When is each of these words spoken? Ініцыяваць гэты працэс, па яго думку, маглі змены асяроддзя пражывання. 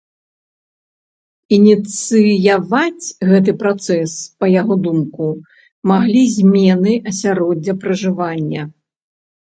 Ініцыяваць 1.57 3.05
гэты 3.31 3.51
працэс, 3.61 4.11
па 4.41 4.45
яго 4.61 4.79
думку, 4.87 5.27
маглі 5.93 6.23
змены 6.37 6.97
асяроддзя 7.13 7.73
пражывання. 7.85 8.61